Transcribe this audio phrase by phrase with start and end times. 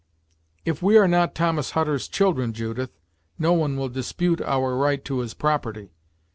[0.65, 2.89] "If we are not Thomas Hutter's children, Judith,
[3.37, 5.89] no one will dispute our right to his property.